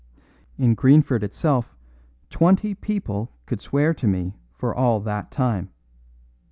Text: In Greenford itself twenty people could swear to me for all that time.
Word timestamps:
In 0.57 0.73
Greenford 0.73 1.23
itself 1.23 1.75
twenty 2.31 2.73
people 2.73 3.31
could 3.45 3.61
swear 3.61 3.93
to 3.93 4.07
me 4.07 4.33
for 4.51 4.73
all 4.75 4.99
that 5.01 5.29
time. 5.29 5.69